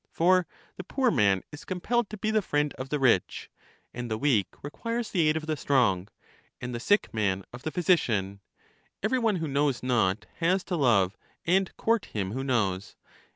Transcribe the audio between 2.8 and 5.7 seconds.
the rich, and the weak requires the aid of the